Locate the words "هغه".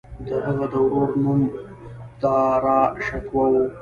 0.45-0.65